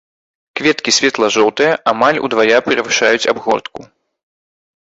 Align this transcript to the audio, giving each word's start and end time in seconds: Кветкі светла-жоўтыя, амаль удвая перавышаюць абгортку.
Кветкі 0.59 0.93
светла-жоўтыя, 0.97 1.71
амаль 1.93 2.21
удвая 2.29 2.57
перавышаюць 2.71 3.29
абгортку. 3.35 3.81